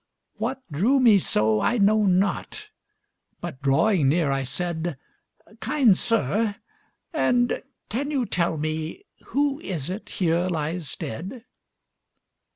What 0.37 0.63
drew 0.71 0.99
me 0.99 1.19
so 1.19 1.61
I 1.61 1.77
know 1.77 2.07
not, 2.07 2.71
But 3.39 3.61
drawing 3.61 4.09
near 4.09 4.31
I 4.31 4.41
said,"Kind 4.41 5.95
sir, 5.95 6.55
and 7.13 7.61
can 7.87 8.09
you 8.09 8.25
tell 8.25 8.57
meWho 8.57 9.61
is 9.63 9.91
it 9.91 10.09
here 10.09 10.47
lies 10.47 10.95
dead?" 10.95 11.45